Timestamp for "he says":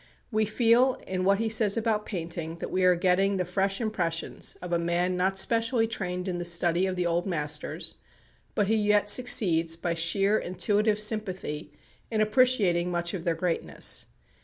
1.37-1.77